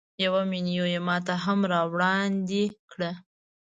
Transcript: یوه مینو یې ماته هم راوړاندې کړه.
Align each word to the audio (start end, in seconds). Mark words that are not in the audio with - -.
یوه 0.23 0.41
مینو 0.49 0.85
یې 0.93 0.99
ماته 1.07 1.35
هم 1.43 1.59
راوړاندې 1.71 2.63
کړه. 2.91 3.11